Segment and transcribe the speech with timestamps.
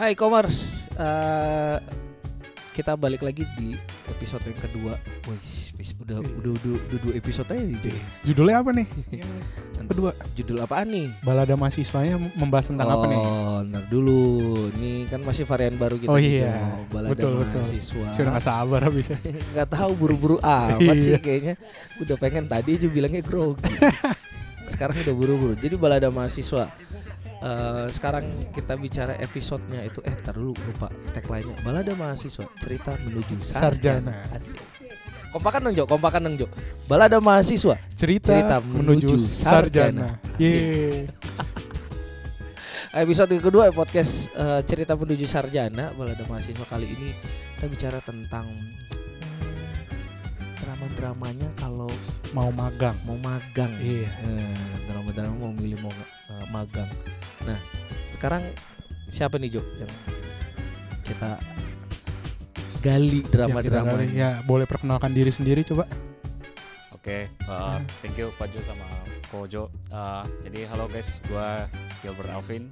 [0.00, 1.76] Hai Komers, Eh,
[2.72, 3.72] kita balik lagi di
[4.06, 4.94] episode yang kedua.
[5.24, 5.40] Wih,
[5.96, 6.36] udah, Iya.
[6.36, 7.78] udah, udah, udah dua episode aja nih.
[7.80, 7.96] Joy.
[8.22, 8.86] Judulnya apa nih?
[9.76, 10.10] Yang kedua.
[10.34, 11.08] Judul apaan nih?
[11.20, 13.16] Balada mahasiswanya membahas tentang apa nih?
[13.16, 14.20] Oh, ntar dulu.
[14.76, 16.12] Ini kan masih varian baru kita.
[16.12, 16.52] Oh iya.
[16.52, 16.96] Jo.
[16.96, 17.60] Balada Betul, betul.
[17.64, 18.06] mahasiswa.
[18.12, 19.18] Saya udah gak sabar habisnya.
[19.56, 21.20] Nggak tahu buru-buru amat sih Iya.
[21.20, 21.54] kayaknya.
[21.96, 23.72] Udah pengen tadi aja bilangnya grogi.
[24.72, 25.52] Sekarang udah buru-buru.
[25.56, 26.68] Jadi balada mahasiswa.
[27.40, 33.40] Eh, sekarang kita bicara episodenya itu eh tar dulu lupa tagline-nya balada mahasiswa cerita menuju
[33.40, 34.36] sarjana, Sarjana.
[34.36, 34.60] Asik.
[35.32, 36.46] kompakan dong Jo kompakan dong Jo
[36.84, 40.20] balada mahasiswa Cerita, Cerita menuju menuju, sarjana.
[40.20, 40.36] sarjana.
[40.36, 41.08] Yeay.
[43.08, 47.16] episode yang kedua podcast eh, cerita menuju sarjana balada mahasiswa kali ini
[47.56, 48.52] kita bicara tentang
[50.60, 51.90] drama-dramanya kalau
[52.30, 52.94] Mau magang.
[53.02, 54.06] mau magang Iya.
[54.22, 56.90] Eh, drama-drama mau milih mau eh, magang
[57.40, 57.56] nah
[58.10, 58.44] sekarang
[59.08, 59.92] siapa nih Jo yang
[61.02, 61.40] kita
[62.78, 65.84] gali Ya, drama-drama kali- ya, boleh perkenalkan diri sendiri coba.
[66.90, 68.84] Oke, uh, thank you Pak Jo sama
[69.26, 69.68] Ko Jo.
[69.88, 71.64] Uh, jadi halo guys, gua
[72.00, 72.68] Gilbert Alvin.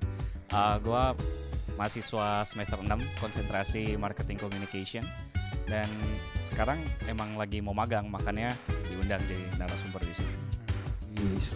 [0.48, 1.16] Uh, gua
[1.78, 5.06] mahasiswa semester 6 konsentrasi marketing communication
[5.70, 5.86] dan
[6.42, 8.58] sekarang emang lagi mau magang makanya
[8.90, 10.36] diundang jadi narasumber di sini.
[11.18, 11.50] Yes.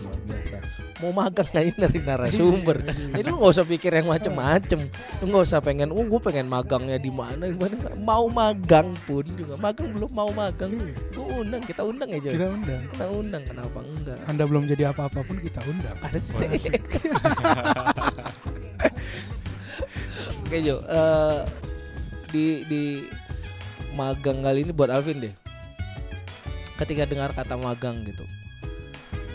[0.99, 2.83] Mau magang nggak ini dari narasumber.
[3.15, 4.91] Ini lu nggak usah pikir yang macem-macem.
[5.23, 7.79] Lu nggak usah pengen, oh gue pengen magangnya di mana, gimana?
[7.95, 10.75] Mau magang pun juga magang belum mau magang.
[11.15, 12.31] Gue undang, kita undang aja.
[12.35, 12.83] Kita undang.
[12.91, 14.19] Kita undang, kenapa enggak?
[14.27, 15.95] Anda belum jadi apa-apa pun kita undang.
[16.11, 16.83] Asik.
[20.61, 21.41] Jo, eh,
[22.29, 22.83] di di
[23.97, 25.35] magang kali ini buat Alvin deh.
[26.77, 28.27] Ketika dengar kata magang gitu,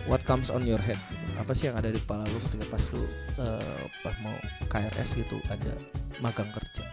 [0.06, 1.00] what comes on your head?
[1.10, 1.26] Gitu.
[1.42, 3.02] Apa sih yang ada di kepala lu ketika pas lu
[3.42, 4.36] eh, pas mau
[4.70, 5.73] KRS gitu ada
[6.22, 6.86] magang kerja?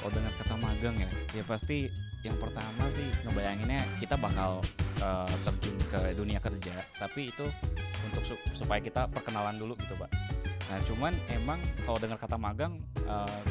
[0.00, 1.92] Kalau dengar kata magang ya, ya pasti
[2.22, 4.62] yang pertama sih ngebayanginnya kita bakal
[5.02, 7.46] uh, terjun ke dunia kerja, tapi itu
[8.06, 10.10] untuk su- supaya kita perkenalan dulu gitu, Pak.
[10.70, 12.78] Nah, cuman emang kalau dengar kata magang
[13.08, 13.42] uh,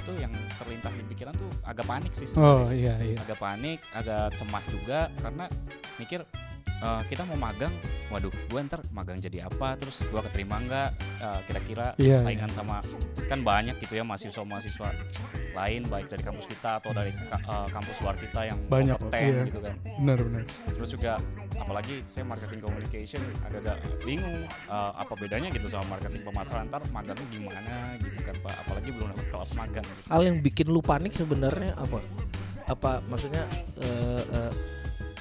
[0.00, 2.64] itu yang terlintas di pikiran tuh agak panik sih sebenarnya.
[2.64, 3.18] Oh iya iya.
[3.20, 5.44] Agak panik, agak cemas juga karena
[6.00, 6.24] mikir
[6.82, 7.72] uh, kita mau magang,
[8.08, 9.76] waduh, gue ntar magang jadi apa?
[9.78, 10.88] Terus gue keterima nggak?
[11.20, 12.80] Uh, kira-kira Iya, saingan sama
[13.28, 14.88] kan banyak gitu ya mahasiswa-mahasiswa
[15.50, 19.34] lain baik dari kampus kita atau dari ka- uh, kampus luar kita yang Banyak, kompeten
[19.34, 19.42] iya.
[19.50, 19.74] gitu kan.
[19.82, 20.42] Benar benar.
[20.70, 21.12] Terus juga
[21.60, 23.76] apalagi saya marketing communication agak-agak
[24.06, 28.54] bingung uh, apa bedanya gitu sama marketing pemasaran ntar magangnya gimana gitu kan Pak.
[28.66, 30.08] Apalagi belum dapat kelas magang gitu.
[30.08, 31.98] Hal yang bikin lu panik sebenarnya apa?
[32.70, 33.42] Apa maksudnya
[33.82, 34.52] eh, eh,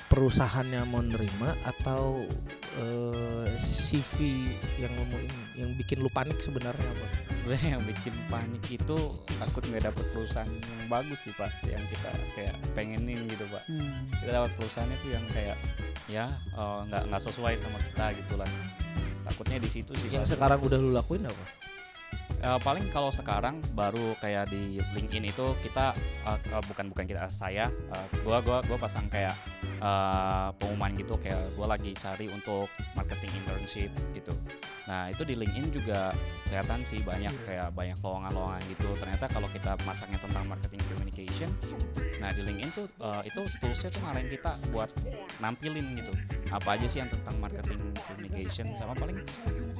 [0.09, 2.25] perusahaannya mau nerima atau
[2.81, 4.49] eh, CV
[4.81, 7.07] yang lu mau ini yang bikin lu panik sebenarnya apa?
[7.37, 8.97] Sebenarnya yang bikin panik itu
[9.37, 13.63] takut nggak dapet perusahaan yang bagus sih Pak, yang kita kayak pengenin gitu Pak.
[14.25, 15.57] Kita dapat perusahaan itu yang kayak
[16.09, 16.25] ya
[16.57, 18.49] uh, nggak nggak sesuai sama kita gitu lah.
[19.29, 20.09] Takutnya di situ sih.
[20.09, 20.31] Yang Pak.
[20.35, 21.58] sekarang udah lu lakuin apa?
[22.39, 25.91] Eh, paling kalau sekarang baru kayak di LinkedIn itu kita
[26.23, 29.35] eh, bukan bukan kita saya eh, gua gua gua pasang kayak
[29.83, 34.31] eh, pengumuman gitu kayak gua lagi cari untuk marketing internship gitu.
[34.89, 36.09] Nah, itu di LinkedIn juga
[36.49, 38.89] kelihatan sih banyak kayak banyak lowongan-lowongan gitu.
[38.97, 41.49] Ternyata kalau kita masaknya tentang marketing communication,
[42.17, 44.89] nah di LinkedIn tuh eh, itu toolsnya tuh ngarahin kita buat
[45.37, 46.09] nampilin gitu.
[46.49, 49.21] Apa aja sih yang tentang marketing communication sama paling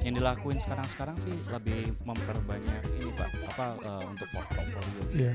[0.06, 4.80] yang dilakuin sekarang-sekarang sih lebih memperbanyak ini pak apa eh, untuk portfolio
[5.12, 5.34] Iya.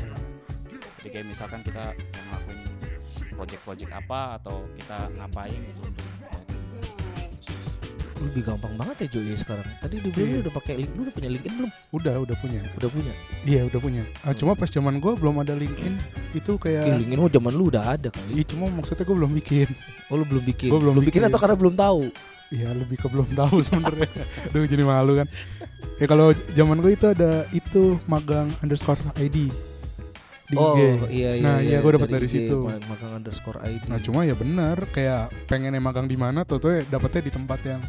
[1.03, 2.59] jadi kayak misalkan kita yang ngelakuin
[3.35, 5.83] project-project apa atau kita ngapain gitu
[8.15, 9.67] Lebih gampang banget ya Jo ya sekarang.
[9.77, 10.39] Tadi di belum Iya.
[10.47, 11.71] udah pakai link, lu udah punya LinkedIn belum?
[11.91, 12.59] Udah udah punya.
[12.73, 13.13] Udah punya.
[13.43, 14.03] Iya udah punya.
[14.23, 15.93] Ah, cuma pas zaman gua belum ada LinkedIn
[16.31, 18.39] itu Eh, kayak LinkedIn lu zaman lu udah ada kali.
[18.39, 19.67] Iya cuma maksudnya gue belum bikin.
[20.07, 20.69] Oh lu belum bikin.
[20.71, 21.27] Gua belum bikin bikin.
[21.27, 22.01] atau karena belum tahu?
[22.53, 24.07] Iya lebih ke belum tahu sebenarnya.
[24.47, 25.27] Aduh jadi malu kan.
[25.95, 29.47] Ya kalau zaman gue itu ada itu magang underscore ID
[30.45, 30.81] di oh IG.
[31.09, 31.43] iya iya.
[31.43, 32.57] Nah, iya, gua dapet dari IG, situ.
[32.61, 33.83] ma- Magang underscore ID.
[33.87, 37.81] Nah cuma ya bener kayak pengennya magang di mana tuh tuh dapetnya di tempat yang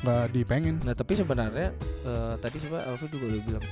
[0.00, 0.76] nggak dipengen.
[0.80, 1.70] Nah tapi sebenarnya
[2.02, 3.64] eh, tadi sebenarnya Alfi juga udah bilang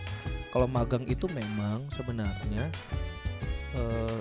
[0.48, 2.70] kalau magang itu memang sebenarnya
[3.74, 4.20] eh,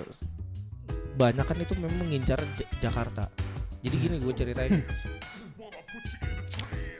[1.14, 3.30] banyak kan itu memang mengincar Ja- Jakarta.
[3.78, 4.82] Jadi gini gue ceritain.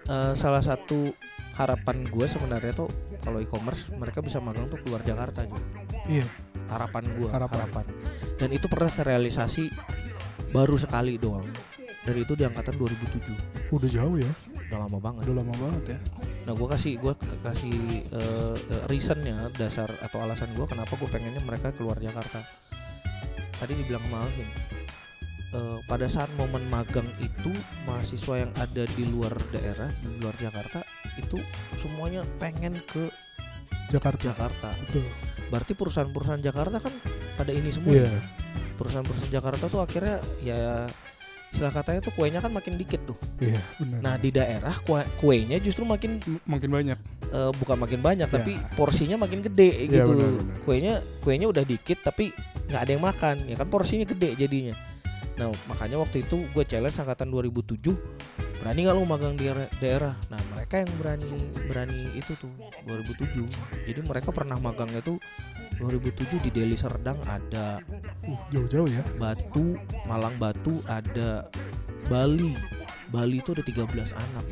[0.09, 1.13] Eh, salah satu
[1.53, 2.89] harapan gue sebenarnya tuh
[3.21, 5.61] kalau e-commerce mereka bisa magang tuh keluar Jakarta juga.
[6.09, 6.25] Iya.
[6.69, 7.29] Harapan gue.
[7.29, 7.85] Harapan.
[8.39, 9.69] Dan itu pernah terrealisasi
[10.53, 11.49] baru sekali doang.
[12.07, 13.73] Dan itu di angkatan 2007.
[13.75, 14.33] Udah jauh ya.
[14.71, 15.29] Udah lama banget.
[15.29, 15.99] Udah lama banget ya.
[16.49, 17.13] Nah gue kasih gue
[17.45, 17.77] kasih
[18.17, 22.41] uh, uh, reasonnya dasar atau alasan gue kenapa gue pengennya mereka keluar Jakarta.
[23.59, 24.49] Tadi dibilang sama Alvin,
[25.53, 27.53] uh, pada saat momen magang itu
[27.85, 30.85] mahasiswa yang ada di luar daerah di luar Jakarta
[31.17, 31.41] itu
[31.79, 33.09] semuanya pengen ke
[33.91, 34.23] Jakarta.
[34.25, 34.69] Jakarta.
[34.81, 35.05] Betul.
[35.49, 36.93] Berarti perusahaan-perusahaan Jakarta kan
[37.35, 37.93] pada ini semua.
[37.95, 38.05] ya?
[38.05, 38.21] Iya.
[38.77, 40.87] Perusahaan-perusahaan Jakarta tuh akhirnya ya
[41.49, 43.17] istilah katanya tuh kuenya kan makin dikit tuh.
[43.41, 43.99] Iya, benar.
[44.05, 46.99] Nah di daerah kue kuenya justru makin M- makin banyak.
[47.29, 48.35] eh, bukan makin banyak Ya.
[48.35, 50.13] tapi porsinya makin gede Iya, gitu.
[50.13, 50.57] benar, benar.
[50.63, 52.33] Kuenya kuenya udah dikit tapi
[52.69, 54.77] nggak ada yang makan ya kan porsinya gede jadinya.
[55.37, 57.97] Nah makanya waktu itu gue challenge angkatan 2007
[58.69, 59.49] berani nggak lu magang di
[59.81, 60.13] daerah-?
[60.29, 61.25] Nah mereka yang berani
[61.65, 62.53] berani itu tuh
[62.85, 63.49] 2007.
[63.89, 65.17] Jadi mereka pernah magangnya tuh
[65.81, 67.81] 2007 di Deli Serdang ada
[68.29, 69.01] Uh, jauh-jauh ya.
[69.17, 71.49] Batu, Malang Batu ada
[72.13, 72.53] Bali.
[73.09, 74.45] Bali itu ada 13 anak.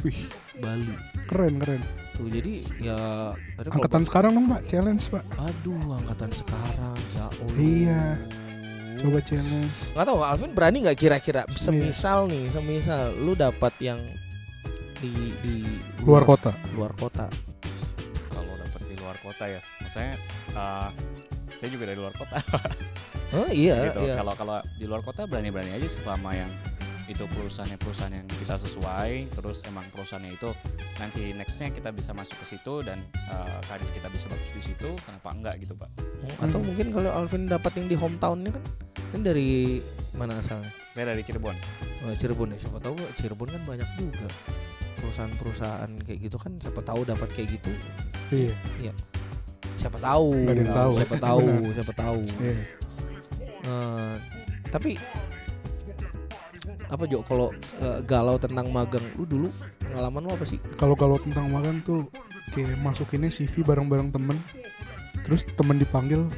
[0.00, 0.24] Wih,
[0.56, 0.96] Bali.
[1.28, 1.84] keren keren.
[2.16, 2.96] Tuh jadi ya
[3.60, 4.64] Angkatan sekarang dong, Pak.
[4.64, 5.24] Challenge, Pak.
[5.36, 7.56] Aduh angkatan sekarang ya Allah.
[7.60, 8.00] Iya.
[8.94, 9.92] Coba challenge.
[9.92, 11.56] Nggak tahu Alvin berani nggak kira-kira Iya.
[11.56, 14.00] semisal nih, semisal lu dapat yang
[14.98, 15.54] di di
[16.00, 16.52] Luar kota.
[16.72, 17.26] luar kota.
[18.28, 20.14] Kalau dapat di luar kota ya, maksudnya
[20.52, 20.88] uh,
[21.52, 22.38] saya juga dari luar kota.
[23.34, 24.06] Oh iya, gitu.
[24.06, 24.14] iya.
[24.14, 26.50] Kalau kalau di luar kota berani-berani aja selama yang
[27.04, 30.50] itu perusahaannya perusahaan yang kita sesuai, terus emang perusahaannya itu
[30.96, 32.96] nanti nextnya kita bisa masuk ke situ dan
[33.28, 35.90] uh, karir kita bisa bagus di situ, kenapa enggak gitu pak?
[35.92, 38.64] Hmm, Atau mungkin kalau Alvin dapat yang di hometownnya kan,
[39.12, 40.72] kan dari mana asalnya?
[40.94, 41.56] Saya dari Cirebon.
[42.06, 44.28] Oh, Cirebon ya siapa tahu Cirebon kan banyak juga
[44.96, 47.72] perusahaan-perusahaan kayak gitu kan siapa tahu dapat kayak gitu
[48.32, 48.92] Iya.
[49.76, 50.92] siapa tahu yang tahu.
[50.96, 51.44] siapa tahu
[51.76, 52.56] siapa tahu Iya.
[53.64, 54.14] Eh,
[54.68, 54.96] tapi
[56.64, 61.16] apa Jo kalau eh, galau tentang magang lu dulu pengalaman lu apa sih Kalau kalau
[61.16, 62.08] tentang magang tuh
[62.50, 64.36] kayak masukinnya CV bareng-bareng temen.
[65.24, 66.28] Terus temen dipanggil,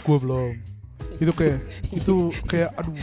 [0.00, 0.58] gue belum.
[1.16, 2.14] Itu kayak itu
[2.44, 2.94] kayak aduh.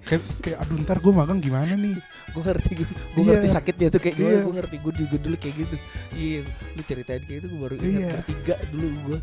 [0.00, 2.00] Kayak, kayak aduh ntar gue magang gimana nih
[2.32, 3.28] gue ngerti gue Iya.
[3.28, 4.40] ngerti sakitnya tuh kayak gue Iya.
[4.40, 5.76] gue ngerti gue juga dulu kayak gitu
[6.16, 6.40] iya
[6.72, 8.08] lu ceritain kayak gitu gue baru ingat Iya.
[8.16, 9.18] bertiga dulu gue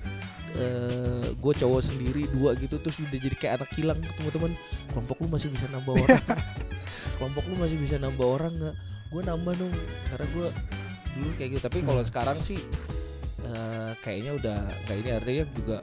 [0.56, 4.00] eh gue cowok sendiri dua gitu terus udah jadi kayak anak hilang.
[4.02, 4.52] Ketemu teman
[4.90, 6.24] kelompok lu masih bisa nambah orang
[7.16, 8.76] kelompok lu masih bisa nambah orang nggak?
[9.14, 9.72] Gue nambah dong
[10.10, 10.48] karena gue
[11.14, 11.62] dulu kayak gitu.
[11.64, 12.10] Tapi kalau Hmm.
[12.10, 12.60] sekarang sih
[13.42, 15.10] eh, kayaknya udah nggak ini.
[15.14, 15.78] Artinya juga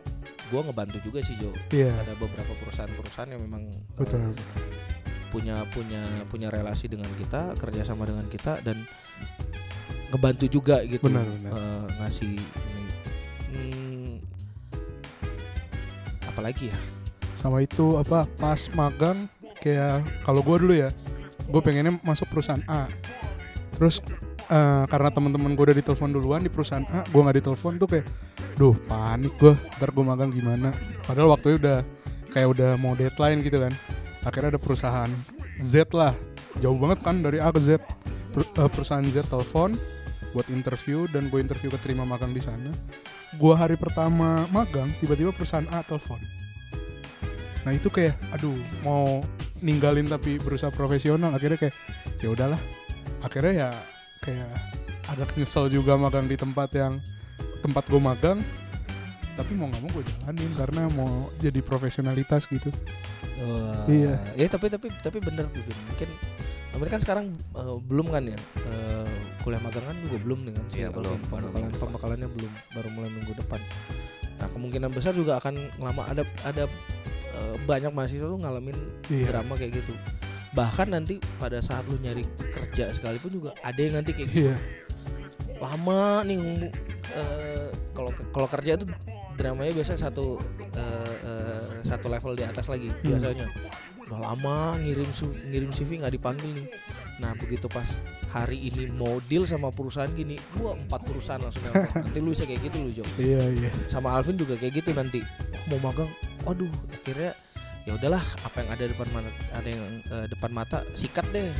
[0.49, 1.55] gue ngebantu juga sih Jo.
[1.71, 1.93] Iya.
[1.99, 3.63] Ada beberapa perusahaan-perusahaan yang memang
[3.95, 4.37] betul.
[5.29, 8.85] punya punya punya relasi dengan kita kerjasama dengan kita dan
[10.09, 11.53] ngebantu juga gitu Benar, benar.
[11.57, 12.85] eh, ngasih ini.
[13.49, 13.82] Hmm,
[16.33, 16.79] apalagi ya?
[17.37, 19.29] Sama itu apa pas magang
[19.61, 20.91] kayak kalau gue dulu ya
[21.47, 22.89] gue pengennya masuk perusahaan A.
[23.77, 24.01] Terus
[24.49, 28.07] eh, karena teman-teman gue udah ditelepon duluan di perusahaan A gue nggak ditelepon tuh kayak
[28.57, 30.73] duh panik gue ntar gue magang gimana?
[31.05, 31.79] Padahal waktunya udah
[32.33, 33.73] kayak udah mau deadline gitu kan.
[34.25, 35.11] Akhirnya ada perusahaan
[35.61, 36.15] Z lah.
[36.63, 37.83] Jauh banget kan dari A ke Z.
[38.33, 39.77] Per- eh, perusahaan Z telepon
[40.33, 42.73] buat interview dan gue interview keterima magang di sana
[43.33, 46.21] gue hari pertama magang tiba-tiba perusahaan A telepon.
[47.63, 49.23] Nah itu kayak aduh mau
[49.63, 51.75] ninggalin tapi berusaha profesional akhirnya kayak
[52.21, 52.61] ya udahlah.
[53.23, 53.71] Akhirnya ya
[54.21, 54.51] kayak
[55.09, 56.99] agak nyesel juga magang di tempat yang
[57.61, 58.39] tempat gue magang.
[59.33, 62.69] Tapi mau nggak mau gue jalanin karena mau jadi profesionalitas gitu.
[63.43, 64.21] Wah, Iya.
[64.37, 66.09] ya tapi tapi tapi bener tuh mungkin
[66.73, 68.37] tapi kan sekarang eh, belum kan ya?
[68.69, 69.02] Eh,
[69.43, 71.03] kuliah magang kan juga belum dengan si Iya, Alvin.
[71.03, 71.19] belum.
[71.27, 73.61] Pembekalan pembekalannya belum baru mulai minggu depan.
[74.39, 76.65] Nah kemungkinan besar juga akan lama ada ada
[77.29, 78.77] eh, banyak mahasiswa tuh ngalamin
[79.09, 79.27] iya.
[79.29, 79.93] drama kayak gitu.
[80.53, 84.41] Bahkan nanti pada saat lu nyari kerja sekalipun juga ada yang nanti kayak gitu.
[84.47, 84.57] Iya.
[85.59, 86.39] Lama nih
[87.13, 88.89] eh, kalau kalau kerja tuh
[89.33, 90.37] dramanya biasa satu
[90.75, 93.17] eh, eh, satu level di atas lagi Hmm.
[93.17, 93.47] biasanya.
[94.03, 95.09] Udah lama ngirim
[95.49, 96.67] ngirim CV nggak dipanggil nih
[97.17, 97.85] nah begitu pas
[98.29, 101.93] hari ini mau deal sama perusahaan gini gua empat perusahaan langsung nelfon.
[102.05, 103.05] nanti lu bisa kayak gitu lu Jo.
[103.17, 103.71] Iya iya.
[103.87, 105.21] Sama Alvin juga kayak gitu nanti.
[105.53, 106.09] Oh, mau magang?
[106.45, 107.37] Aduh akhirnya
[107.83, 111.53] ya udahlah apa yang ada depan mata ada yang eh, depan mata sikat deh.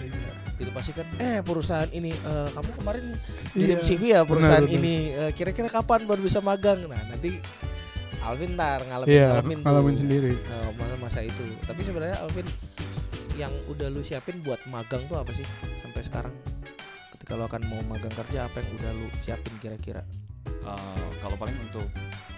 [0.57, 3.05] Gitu pas sikat eh perusahaan ini eh, kamu kemarin
[3.53, 3.85] kirim Iya.
[3.85, 4.77] CV ya perusahaan benar.
[4.79, 4.95] ini.
[5.13, 6.81] Eh, kira-kira kapan baru bisa magang?
[6.87, 7.37] Nah nanti
[8.23, 10.33] Alvin ntar ngalamin iya ngalamin, tuh, ngalamin sendiri.
[10.39, 11.43] Eh, masa-masa itu.
[11.63, 12.47] Tapi sebenarnya Alvin
[13.35, 15.47] yang udah lu siapin buat magang tuh apa sih
[15.77, 16.35] sampai sekarang
[17.11, 20.05] ketika lu akan mau magang kerja apa yang udah lu siapin kira-kira
[20.63, 20.79] Uh,
[21.19, 21.83] kalau paling untuk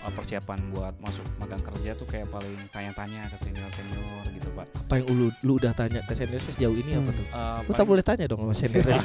[0.00, 4.64] uh, persiapan buat masuk magang kerja tuh kayak paling tanya-tanya ke senior senior gitu pak.
[4.64, 7.18] apa yang lu lu udah tanya ke senior sejauh ini apa Hmm.
[7.18, 8.80] tuh Uh, lu tak paling- boleh tanya dong sama senior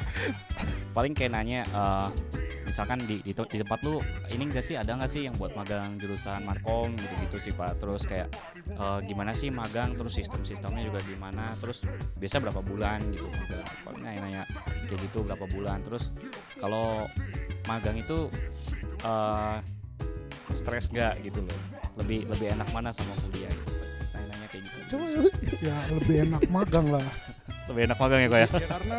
[0.96, 2.08] paling kayak nanya eh,
[2.66, 4.02] misalkan di, di di tempat lu
[4.34, 4.74] ini enggak sih?
[4.74, 7.78] Ada nggak sih yang buat magang jurusan markom gitu-gitu sih pak?
[7.78, 8.28] Terus kayak
[8.66, 9.94] eh, gimana sih magang?
[9.94, 11.54] Terus sistem-sistemnya juga gimana?
[11.54, 11.86] Terus
[12.18, 13.64] biasa berapa bulan gitu magang?
[13.86, 14.42] Paling nanya-nanya
[14.90, 15.80] kayak gitu berapa bulan?
[15.86, 16.10] Terus
[16.58, 17.06] kalau
[17.70, 18.26] magang itu
[19.06, 19.56] eh
[20.50, 21.60] stres gak gitu loh?
[22.02, 23.72] Lebih lebih enak mana sama kuliah gitu?
[24.12, 24.78] Nanya-nanya kayak gitu.
[24.90, 25.04] Coba
[25.62, 27.06] ya lebih enak magang lah.
[27.66, 28.46] Lebih enak magang ya kok ya?
[28.46, 28.98] Ya karena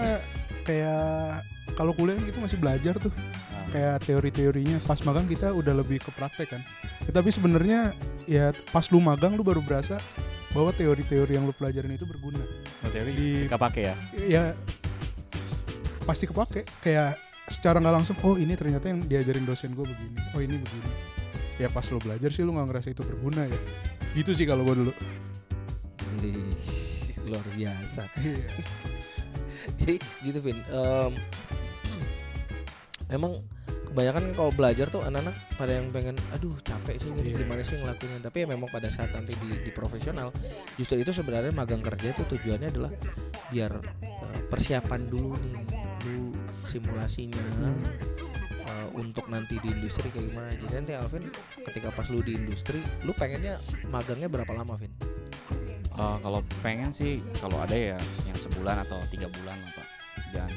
[0.67, 1.39] kayak
[1.75, 3.11] kalau kuliah kan kita masih belajar tuh
[3.67, 4.77] Nah, kayak teori-teorinya.
[4.87, 6.61] Pas magang kita udah lebih ke praktek kan.
[7.03, 7.91] Ya, tapi sebenarnya
[8.23, 9.99] ya pas lu magang lu baru berasa
[10.55, 12.39] bahwa teori-teori yang lu pelajarin itu berguna.
[12.87, 13.11] Oh, teori?
[13.11, 13.95] Di pakai ya?
[14.15, 14.43] Ya
[16.07, 16.63] pasti kepake.
[16.79, 17.19] Kayak
[17.51, 20.19] secara nggak langsung oh ini ternyata yang diajarin dosen gue begini.
[20.31, 20.91] Oh ini begini.
[21.59, 23.59] Ya pas lo belajar sih lo nggak ngerasa itu berguna ya.
[24.15, 24.93] Gitu sih kalau gue dulu.
[27.27, 28.07] Luar biasa.
[28.23, 28.47] Iya.
[29.83, 30.63] Jadi gitu Vin.
[30.71, 31.11] Em,
[33.09, 33.33] emang
[33.87, 37.39] kebanyakan kalau belajar tuh anak-anak pada yang pengen aduh capek sih gini Iya.
[37.41, 40.27] gimana sih ngelakuinnya tapi ya memang pada saat nanti di, di profesional
[40.75, 42.91] justru itu sebenarnya magang kerja itu tujuannya adalah
[43.47, 43.71] biar
[44.03, 45.55] eh, persiapan dulu nih
[46.05, 47.41] lu simulasinya
[48.67, 51.23] eh, untuk nanti di industri kayak gimana jadi nanti Alvin
[51.63, 53.55] ketika pas lu di industri lu pengennya
[53.87, 54.91] magangnya berapa lama Vin?
[55.97, 57.97] Eh, kalau pengen sih kalau ada ya
[58.27, 59.87] yang sebulan atau tiga bulan lah pak
[60.35, 60.51] jangan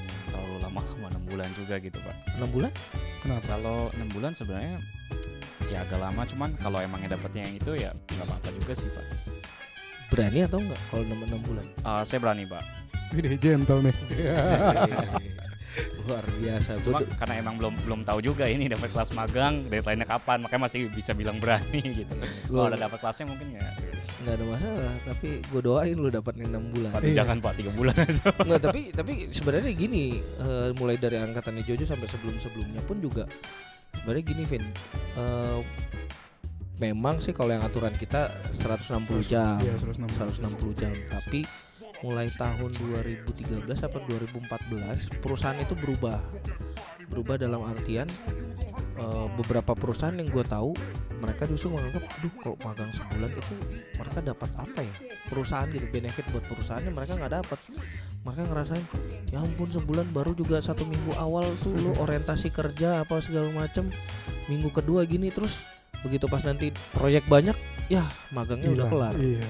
[0.50, 2.14] terlalu lama enam bulan juga gitu pak.
[2.42, 2.72] 6 bulan?
[3.22, 3.42] kenapa?
[3.46, 4.76] Kalau enam bulan sebenarnya
[5.70, 9.06] ya agak lama cuman kalau emangnya dapetnya yang itu ya nggak apa-apa juga sih pak.
[10.10, 11.64] Berani atau enggak kalau 6, 6 bulan?
[11.86, 12.64] Eh, saya berani pak.
[13.14, 13.94] Ini gentle nih
[16.10, 16.70] Luar biasa.
[16.80, 20.86] cuma karena emang belum belum tahu juga ini dapat kelas magang deadline-nya kapan makanya masih
[20.88, 22.14] bisa bilang berani gitu.
[22.46, 23.70] Kalau udah dapat kelasnya mungkin ya
[24.20, 26.92] nggak ada masalah tapi gue doain lu dapat enam bulan.
[26.92, 27.24] Pak, Iya.
[27.24, 28.24] jangan pak tiga bulan aja.
[28.36, 33.24] Nggak tapi tapi sebenarnya gini eh, mulai dari angkatannya Jojo sampai sebelum sebelumnya pun juga
[33.94, 34.64] sebenarnya gini Vin
[35.12, 35.58] Eh,
[36.78, 39.56] memang sih kalau yang aturan kita 160 jam.
[39.58, 40.92] iya 160 160 jam.
[41.06, 41.44] Tapi
[42.00, 46.20] mulai tahun 2013 atau 2014 perusahaan itu berubah.
[47.10, 48.08] Berubah dalam artian
[48.96, 50.72] eh, beberapa perusahaan yang gue tahu
[51.20, 53.54] mereka justru menganggap aduh kalau magang sebulan itu
[54.00, 54.94] mereka dapat apa ya?
[55.28, 57.58] Perusahaan gitu benefit buat perusahaannya mereka nggak dapat.
[58.24, 58.84] Mereka ngerasain
[59.28, 63.92] ya ampun sebulan baru juga satu minggu awal tuh lu orientasi kerja apa segala macem
[64.48, 65.60] minggu kedua gini terus.
[66.00, 67.56] Begitu pas nanti proyek banyak
[67.92, 68.00] ya
[68.32, 69.14] magangnya udah kelar.
[69.20, 69.44] iya.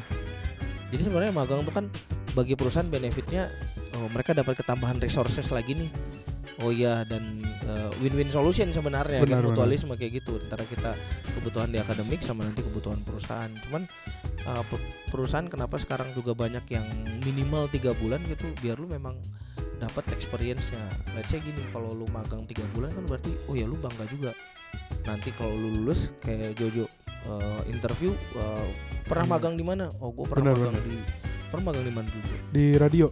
[0.90, 1.87] Jadi sebenarnya magang itu kan
[2.32, 3.50] bagi perusahaan benefitnya
[3.99, 5.90] oh, mereka dapat ketambahan resources lagi nih.
[6.60, 7.25] Oh iya dan
[7.64, 9.49] eh, win-win solution sebenarnya kan Benar, benar.
[9.56, 10.92] mutualisme kayak gitu antara kita
[11.32, 13.49] kebutuhan di akademik sama nanti kebutuhan perusahaan.
[13.64, 13.88] Cuman
[14.68, 16.84] pe- perusahaan kenapa sekarang juga banyak yang
[17.25, 19.16] minimal tiga bulan gitu biar lu memang
[19.80, 20.84] dapat experience-nya.
[21.16, 24.37] Let's say gini kalau lu magang tiga bulan kan berarti oh ya lu bangga juga.
[25.08, 26.84] Nanti kalau lu lulus kayak Jojo
[27.25, 28.68] eh, interview eh,
[29.08, 29.32] pernah Iya.
[29.32, 29.88] magang di mana?
[30.04, 30.96] Oh, gue pernah Benar, magang di
[31.50, 32.23] pernah magang di mana dulu?
[32.23, 32.37] Jo?
[32.50, 33.07] di radio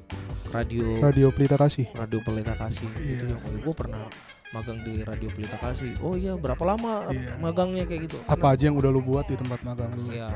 [0.49, 2.89] Radio radio Pelita Kasih Radio Pelita Kasih.
[2.89, 3.37] Itu Iya.
[3.37, 4.09] yang gue pernah
[4.49, 5.93] magang di Radio Pelita Kasih.
[6.01, 7.37] Oh iya, berapa lama Iya.
[7.37, 8.17] magangnya kayak gitu?
[8.25, 10.33] apa aja yang udah lu buat di tempat magang lu Iya.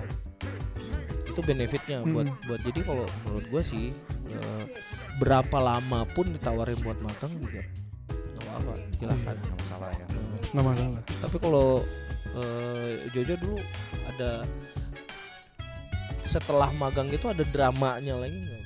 [1.24, 2.44] Itu benefitnya buat Mm.
[2.44, 3.84] buat jadi kalau menurut gue sih
[4.28, 4.64] eh,
[5.14, 7.64] berapa lama pun ditawarin buat magang juga
[8.34, 9.34] nggak apa-apa, silakan.
[9.34, 10.06] nggak masalah ya
[10.52, 11.68] nggak masalah tapi kalau
[12.32, 13.56] eh, Jojo dulu
[14.06, 14.30] ada
[16.32, 18.62] setelah magang itu ada dramanya lagi nggak?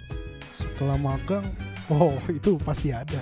[0.53, 1.43] setelah magang
[1.89, 3.21] oh itu pasti ada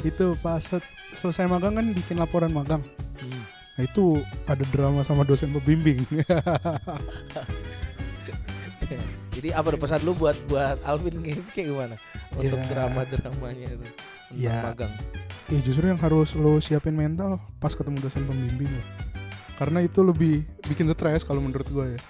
[0.00, 2.84] itu pas set- selesai magang kan bikin laporan magang
[3.18, 3.42] Hmm.
[3.74, 5.98] nah itu ada drama sama dosen pembimbing
[9.34, 11.94] Jadi apa pesan lu buat buat Alvin kayak kayak gimana
[12.32, 12.66] untuk Ya.
[12.66, 13.94] drama dramanya itu tentang
[14.34, 14.56] Ya.
[14.64, 14.92] magang?
[15.46, 18.82] ya justru yang harus lo siapin mental pas ketemu dosen pembimbing lo
[19.54, 22.00] karena itu lebih bikin stres kalau menurut gue ya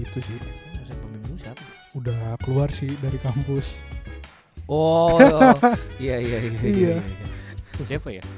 [0.00, 1.62] gitu sih Dosen pembimbing siapa?
[1.94, 3.84] udah keluar sih dari kampus
[4.70, 5.18] Oh,
[6.02, 6.60] iya iya iya.
[6.62, 6.96] Iya.
[7.82, 8.22] siapa ya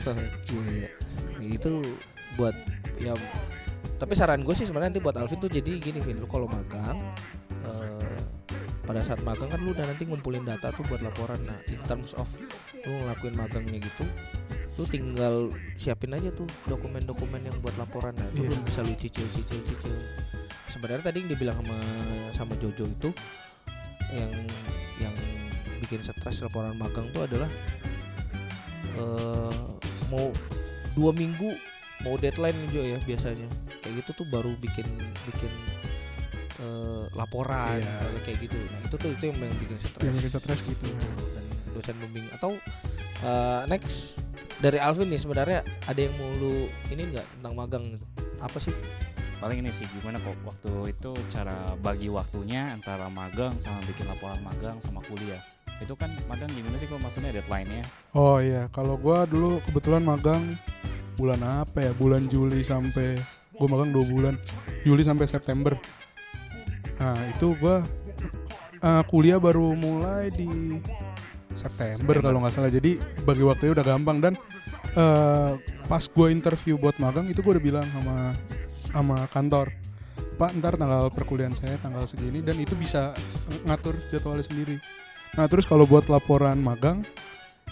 [0.00, 0.88] Iya, iya.
[1.42, 1.82] Itu
[2.38, 2.54] buat
[2.96, 3.12] ya
[4.00, 6.96] tapi saran gue sih sebenarnya nanti buat Alvin tuh jadi gini Vin lu kalau magang
[7.68, 8.16] eh,
[8.88, 12.16] pada saat magang kan lu udah nanti ngumpulin data tuh buat laporan nah in terms
[12.16, 12.24] of
[12.88, 14.08] lu ngelakuin magangnya gitu
[14.74, 18.50] lu tinggal siapin aja tuh dokumen-dokumen yang buat laporan nah itu Iya.
[18.50, 19.94] lu bisa lu cicil cicil cicil
[20.66, 21.76] sebenarnya tadi yang dibilang sama
[22.32, 23.10] sama Jojo itu
[24.10, 24.32] yang
[24.98, 25.14] yang
[25.78, 27.50] bikin stres laporan magang tuh adalah
[28.92, 29.54] eh
[30.08, 30.30] mau
[30.92, 31.54] dua minggu
[32.02, 33.46] mau deadline Jo ya biasanya
[33.80, 34.86] kayak gitu tuh baru bikin
[35.26, 35.52] bikin
[36.58, 38.20] eh, laporan Iya.
[38.24, 41.24] kayak gitu nah itu tuh itu yang bikin stres yang bikin stres gitu Gitu.
[41.30, 42.50] dan dosen pembimbing atau
[43.20, 44.16] eh, next
[44.60, 48.06] dari Alvin nih sebenarnya ada yang mau lu ini nggak tentang magang gitu?
[48.44, 48.76] Apa sih?
[49.40, 54.44] Paling ini sih gimana kok waktu itu cara bagi waktunya antara magang sama bikin laporan
[54.44, 55.40] magang sama kuliah.
[55.80, 57.00] Itu kan magang gimana sih kok?
[57.00, 57.80] Maksudnya deadline-nya?
[58.12, 60.60] Oh iya, kalau gua dulu kebetulan magang
[61.16, 61.92] bulan apa ya?
[61.96, 63.16] Bulan Juli sampai
[63.56, 64.34] gua magang dua bulan,
[64.84, 65.72] Juli sampai September.
[67.00, 67.80] Nah itu gua
[68.76, 70.76] eh, kuliah baru mulai di
[71.54, 72.70] September, kalau nggak salah.
[72.70, 74.34] Jadi bagi waktunya udah gampang dan
[74.94, 75.52] eh,
[75.86, 78.16] pas gua interview buat magang itu gua udah bilang sama
[78.90, 79.74] sama kantor.
[80.40, 83.12] Pak ntar tanggal perkuliahan saya tanggal segini dan itu bisa
[83.50, 84.80] ng- ngatur jadwalnya sendiri.
[85.36, 87.04] Nah terus kalau buat laporan magang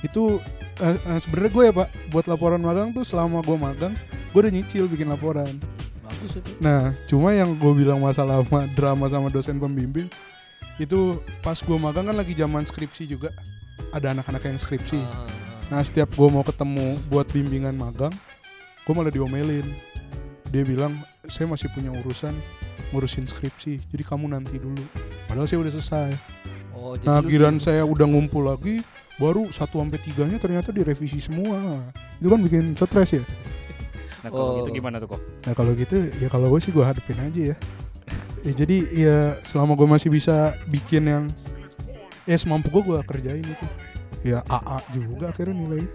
[0.05, 0.39] itu
[0.79, 3.95] eh, eh, sebenarnya gue ya pak buat laporan magang tuh selama gue magang
[4.31, 5.59] gue udah nyicil bikin laporan.
[6.07, 10.07] bagus itu Nah cuma yang gue bilang masalah sama drama sama dosen pembimbing
[10.79, 13.35] itu pas gue magang kan lagi zaman skripsi juga
[13.91, 15.01] ada anak-anak yang skripsi.
[15.01, 15.27] Ah.
[15.69, 18.13] Nah setiap gue mau ketemu buat bimbingan magang,
[18.83, 19.69] gue malah diomelin.
[20.49, 22.33] Dia bilang saya masih punya urusan
[22.89, 24.81] ngurusin skripsi, jadi kamu nanti dulu.
[25.27, 26.11] Padahal saya udah selesai.
[26.73, 28.81] oh jadi Nah bikin- saya udah ngumpul lagi,
[29.17, 31.77] baru satu sampai tiganya ternyata direvisi semua.
[32.17, 33.25] Itu kan bikin stres ya.
[34.25, 34.59] nah kalau Oh.
[34.59, 37.57] gitu gimana tuh kok Nah kalau gitu ya kalau gue sih gue hadepin aja ya.
[38.41, 41.25] ya jadi ya selama gue masih bisa bikin yang
[42.29, 43.67] ya semampu gue gue kerjain itu.
[44.21, 45.91] Ya AA juga akhirnya nilainya.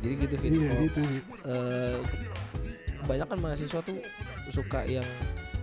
[0.00, 1.20] jadi gitu Vin Iya Kalau, gitu sih.
[1.44, 1.98] eh,
[3.02, 3.98] kebanyakan mahasiswa tuh
[4.48, 5.04] suka yang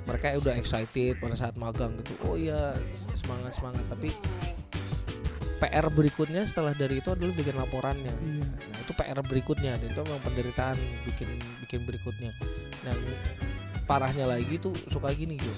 [0.05, 2.71] mereka udah excited pada saat magang gitu oh iya
[3.13, 4.13] semangat semangat tapi
[5.57, 8.45] PR berikutnya setelah dari itu adalah bikin laporannya Iya.
[8.45, 12.31] nah itu PR berikutnya dan itu memang penderitaan bikin bikin berikutnya
[12.85, 12.97] dan
[13.83, 15.53] parahnya lagi tuh suka gini gitu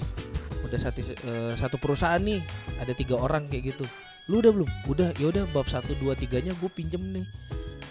[0.62, 2.40] udah satu eh, satu perusahaan nih
[2.78, 3.84] ada tiga orang kayak gitu.
[4.28, 4.70] Lu udah belum?
[4.86, 7.26] Udah ya udah bab satu dua tiganya gue pinjem nih.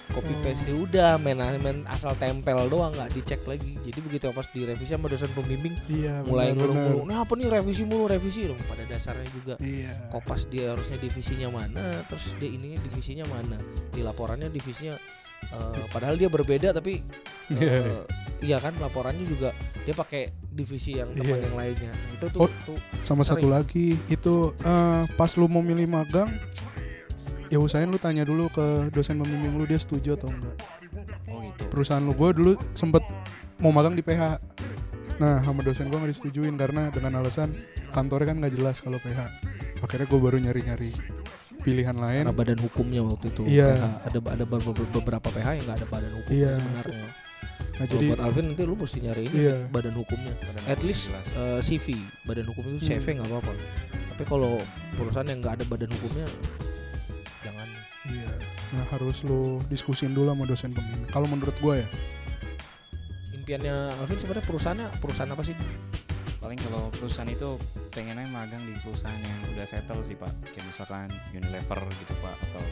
[0.10, 0.42] Copy Oh.
[0.42, 3.78] paste udah main, main asal tempel doang nggak dicek lagi.
[3.86, 6.26] Jadi begitu pas direvisi sama dosen pembimbing Iya.
[6.26, 8.50] mulai ngeluh-ngeluh nah apa nih revisi mulu revisi?
[8.50, 9.54] Dong pada dasarnya juga.
[9.62, 10.10] Iya.
[10.10, 13.62] kopas dia harusnya divisinya mana terus dia ininya divisinya mana?
[13.94, 14.98] Di laporannya divisinya
[15.46, 17.06] eh, padahal dia berbeda tapi
[17.50, 17.70] Iya.
[17.82, 18.04] eh,
[18.42, 19.50] iya kan laporannya juga
[19.82, 21.46] dia pakai divisi yang teman Iya.
[21.46, 22.52] yang lainnya itu tuh, Oh.
[22.66, 26.30] tuh Sama satu lagi itu eh, pas lu mau milih magang
[27.48, 30.56] ya usahain lu tanya dulu ke dosen pembimbing lu dia setuju atau enggak.
[31.28, 33.02] oh gitu Perusahaan lu gue dulu sempet
[33.58, 34.38] mau magang di PH.
[35.18, 37.52] Nah sama dosen gue nggak disetujuin karena dengan alasan
[37.90, 39.20] kantornya kan nggak jelas kalau PH.
[39.80, 40.92] Akhirnya gue baru nyari-nyari
[41.60, 42.24] pilihan lain.
[42.24, 43.76] karena badan hukumnya waktu itu Iya.
[43.76, 43.84] PH.
[44.06, 46.52] ada ada be- beberapa PH yang nggak ada badan hukumnya Iya.
[46.56, 47.06] sebenarnya
[47.80, 49.56] Nah jadi buat Alvin nanti lu mesti nyari ini Iya.
[49.70, 51.28] badan hukumnya Badan at hukum least jelas.
[51.32, 51.86] eh, CV
[52.24, 53.16] badan hukum itu CV Hmm.
[53.18, 53.54] nggak apa-apa
[54.12, 54.60] tapi kalau
[54.94, 56.28] perusahaan yang nggak ada badan hukumnya
[57.40, 57.68] jangan
[58.06, 58.30] iya.
[58.70, 61.08] Nah harus lu diskusin dulu sama dosen pembimbing.
[61.08, 61.88] Kalau menurut gue ya.
[63.32, 65.56] impiannya Alvin sebenarnya perusahaannya perusahaan apa sih
[66.38, 67.58] paling kalau perusahaan itu
[67.90, 72.64] pengennya magang di perusahaan yang udah settle sih pak kayak misalkan Unilever gitu pak atau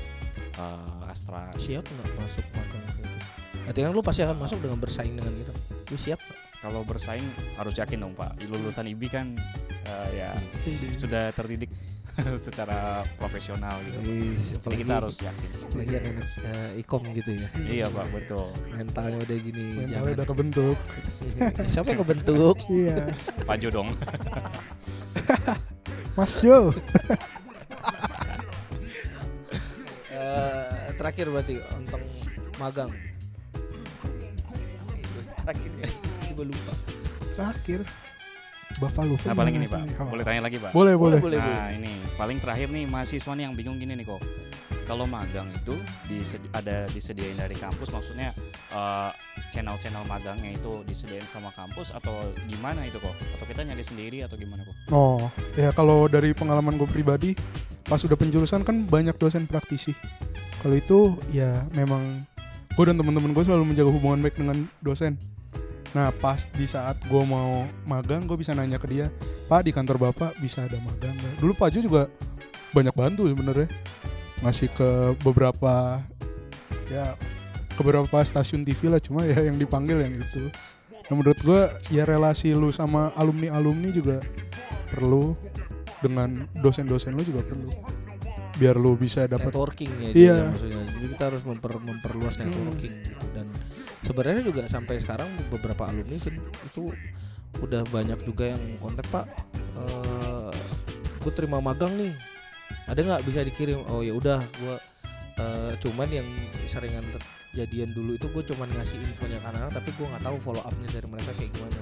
[0.55, 3.16] eh, Astra siap nggak masuk magang kayak gitu
[3.67, 5.53] Berarti kan lu pasti akan masuk dengan bersaing dengan itu
[5.87, 6.19] lu siap
[6.57, 9.27] kalau bersaing harus yakin dong pak lulusan IBI kan
[9.83, 10.31] eh, ya
[10.63, 10.87] Iya.
[10.95, 11.69] sudah terdidik
[12.41, 14.09] secara profesional gitu Pak.
[14.09, 14.33] Ih,
[14.65, 19.37] jadi kita harus yakin apalagi anak eh, ikom gitu ya iya pak betul mentalnya udah
[19.37, 20.77] gini Mentalnya udah kebentuk.
[21.37, 22.95] jangan siapa yang ngebentuk iya.
[23.43, 23.89] Pajo dong
[26.17, 26.73] Mas Jo.
[30.09, 32.01] Eh, terakhir berarti untuk
[32.57, 32.89] magang
[35.47, 35.87] terakhir ya
[36.25, 36.73] tiba lupa
[37.33, 37.79] Terakhir.
[38.77, 39.25] Bapak lupa.
[39.25, 41.17] nah paling ini pak boleh tanya lagi pak Boleh, boleh.
[41.17, 44.19] boleh nah boleh ini paling terakhir nih mahasiswa nih yang bingung gini nih kok
[44.83, 48.35] kalau magang itu disedi- ada disediain dari kampus maksudnya
[48.69, 49.09] eh,
[49.49, 54.35] channel-channel magangnya itu disediain sama kampus atau gimana itu kok atau kita nyari sendiri atau
[54.35, 57.35] gimana kok Oh, ya kalau dari pengalaman gue pribadi,
[57.81, 59.91] pas udah penjurusan kan banyak dosen praktisi.
[60.57, 62.23] Kalau itu ya memang
[62.69, 65.19] gue dan teman-teman gue selalu menjaga hubungan baik dengan dosen.
[65.95, 69.07] Nah pas di saat gue mau magang, gue bisa nanya ke dia,
[69.47, 71.39] Pak di kantor bapak bisa ada magang nggak?
[71.39, 72.11] Dulu Pak Jo juga
[72.75, 73.71] banyak bantu sebenarnya,
[74.43, 74.89] ngasih ke
[75.23, 76.03] beberapa
[76.91, 77.15] ya
[77.77, 80.49] ke beberapa stasiun TV lah, cuma ya yang dipanggil yang itu.
[81.07, 81.61] Nah, menurut gue
[81.93, 84.19] ya relasi lu sama alumni alumni juga
[84.91, 85.39] perlu
[86.03, 87.71] dengan dosen-dosen lu juga perlu
[88.57, 90.37] biar lu bisa dapat networking ya Iya.
[90.49, 90.81] maksudnya.
[90.89, 93.25] Jadi kita harus memper- memperluas networking gitu.
[93.31, 93.47] Dan
[94.01, 96.83] sebenarnya juga sampai sekarang beberapa alumni Vin, itu
[97.57, 99.25] udah banyak juga yang kontak pak
[99.77, 100.53] eh
[101.17, 102.13] gue terima magang nih.
[102.87, 103.83] Ada nggak bisa dikirim?
[103.87, 104.75] Oh ya udah gue
[105.37, 106.27] eh, cuman yang
[106.65, 110.63] seringan terjadian dulu itu gue cuman ngasih infonya ke anak tapi gue nggak tahu follow
[110.63, 111.81] upnya dari mereka kayak gimana.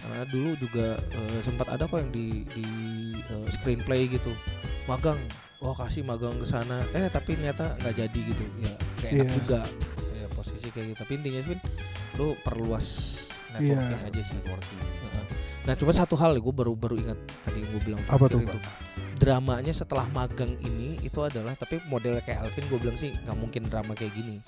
[0.00, 2.64] Karena dulu juga eh, sempat ada kok yang di di
[3.20, 4.32] eh, screenplay gitu.
[4.88, 5.20] Magang
[5.60, 6.80] oh kasih magang ke sana.
[6.92, 8.44] Eh tapi ternyata nggak jadi gitu.
[8.60, 9.34] Ya kayak enak Iya.
[9.36, 9.60] juga.
[10.16, 10.98] Ya posisi kayak gitu.
[11.04, 11.60] Tapi intinya Vin
[12.18, 12.86] lu perluas
[13.50, 14.08] networking Iya.
[14.10, 15.24] aja sih Heeh.
[15.66, 18.58] nah cuma satu hal gue baru baru ingat tadi gue bilang Apa tuh, itu.
[19.18, 23.66] Dramanya setelah magang ini itu adalah tapi modelnya kayak Alvin gue bilang sih nggak mungkin
[23.68, 24.38] drama kayak gini.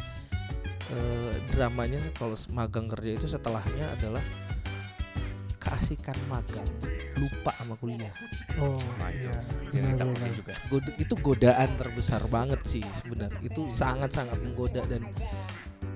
[0.92, 4.22] Eh, dramanya kalau magang kerja itu setelahnya adalah
[5.58, 6.68] keasikan magang
[7.22, 8.10] lupa sama kuliah
[8.58, 9.24] Oh Nah, itu.
[9.24, 9.38] iya.
[9.70, 10.04] Jadi kita
[10.34, 10.52] juga.
[10.68, 15.06] God- itu godaan terbesar banget sih sebenarnya itu sangat sangat menggoda dan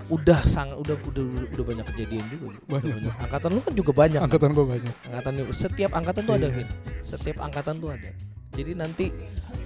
[0.07, 3.15] udah sangat udah udah udah, udah banyak kejadian juga Udah Banyak.
[3.19, 4.27] angkatan lu kan juga banyak kan?
[4.27, 4.95] Angkatan gue banyak.
[5.05, 6.55] angkatan setiap angkatan tuh ada Iya.
[6.55, 6.69] Vin
[7.03, 8.11] setiap angkatan tuh ada
[8.55, 9.07] jadi nanti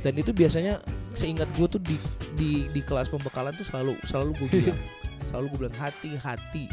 [0.00, 0.80] dan itu biasanya
[1.12, 1.96] seingat gue tuh di
[2.34, 4.80] di di kelas pembekalan tuh selalu selalu gue bilang
[5.28, 6.64] selalu gue bilang hati-hati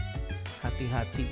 [0.57, 1.27] hati-hati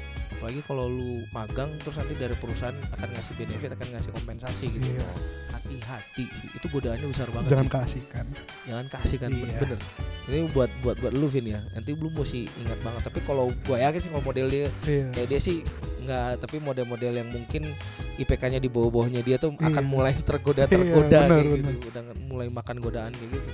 [0.45, 4.93] apalagi kalau lu magang terus nanti dari perusahaan akan ngasih benefit akan ngasih kompensasi gitu
[4.93, 5.10] Iya.
[5.49, 8.25] hati-hati sih itu godaannya besar banget Jangan sih kasihkan.
[8.69, 9.58] jangan kasih kan Iya.
[9.58, 9.79] bener
[10.25, 13.73] ini buat buat buat lu Vin ya nanti belum mesti ingat banget tapi kalau gue
[13.73, 15.08] yakin sih kalau model dia Iya.
[15.17, 15.58] kayak dia sih
[16.05, 17.73] nggak tapi model-model yang mungkin
[18.15, 19.89] IPK-nya di bawah-bawahnya dia tuh akan Iya.
[19.89, 21.58] mulai tergoda Iya, tergoda benar, kayak benar.
[21.73, 23.49] gitu udah mulai makan godaan kayak gitu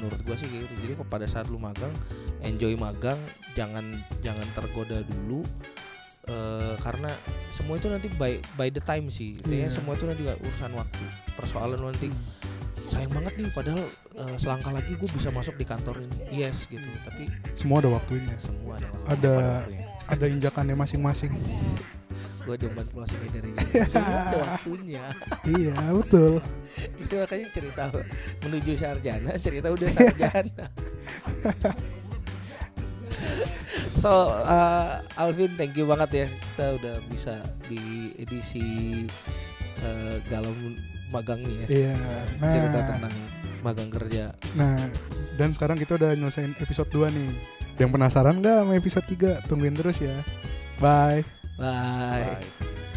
[0.00, 1.92] menurut gua sih kayak gitu jadi kok pada saat lu magang
[2.40, 3.20] enjoy magang
[3.52, 3.84] jangan
[4.24, 5.44] jangan tergoda dulu
[6.22, 7.10] eh, karena
[7.48, 9.72] semua itu nanti by by the time sih intinya Iya.
[9.72, 12.08] semua itu nanti urusan waktu persoalan nanti
[12.86, 13.82] sayang banget nih padahal
[14.16, 18.34] eh, selangkah lagi gue bisa masuk di kantor ini yes gitu tapi Semua ada waktunya.
[18.36, 19.84] semua ada waktu Ada waktunya.
[20.06, 21.32] ada injakannya masing-masing.
[22.40, 23.52] gue demen closing dari
[23.86, 25.04] semua ada waktunya
[25.46, 26.40] iya, betul.
[26.96, 27.82] itu makanya cerita
[28.40, 30.64] menuju sarjana cerita udah sarjana
[34.00, 37.34] so uh, Alvin thank you banget ya kita udah bisa
[37.68, 39.04] di edisi
[39.84, 40.52] uh, galau
[41.12, 41.94] magang nih ya Iya.
[42.40, 43.14] cerita Nah, tentang
[43.60, 44.88] magang kerja nah
[45.40, 47.32] dan sekarang kita udah nyelesain episode 2 nih.
[47.80, 49.48] Yang penasaran nggak sama episode 3?
[49.48, 50.20] Tungguin terus ya.
[50.76, 51.24] Bye.
[51.56, 52.36] bye.
[52.36, 52.88] Bye.